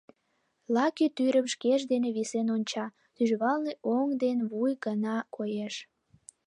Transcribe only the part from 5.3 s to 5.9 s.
коеш.